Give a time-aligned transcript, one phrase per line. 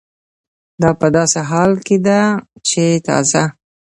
[0.81, 2.21] دا په داسې حال کې ده
[2.67, 3.43] چې تازه